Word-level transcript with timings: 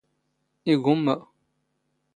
ⵉⴳⵓⵎⵎⴰ 0.71 1.15